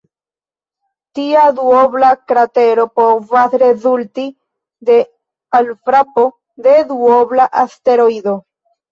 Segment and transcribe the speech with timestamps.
[1.17, 4.25] Tia duobla kratero povas rezulti
[4.89, 4.95] de
[5.59, 6.23] alfrapo
[6.69, 8.35] de duobla asteroido.